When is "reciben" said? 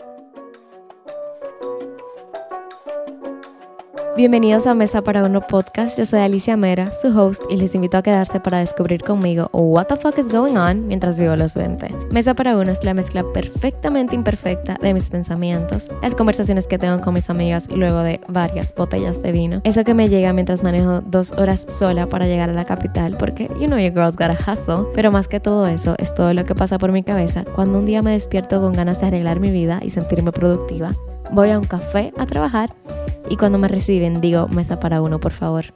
33.68-34.20